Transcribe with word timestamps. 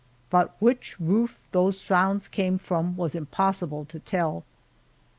But 0.31 0.55
which 0.59 0.99
roof 0.99 1.37
those 1.51 1.79
sounds 1.79 2.27
came 2.27 2.57
from 2.57 2.97
was 2.97 3.13
impossible 3.13 3.85
to 3.85 3.99
tell. 3.99 4.43